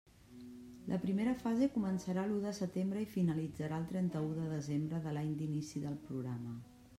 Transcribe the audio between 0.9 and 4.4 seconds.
La primera fase començarà l'u de setembre i finalitzarà el trenta-u